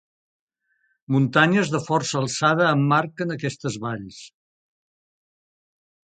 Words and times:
Muntanyes 1.15 1.67
de 1.73 1.81
força 1.87 2.17
alçada 2.21 2.69
emmarquen 2.77 3.33
aquestes 3.35 3.77
valls. 3.83 4.23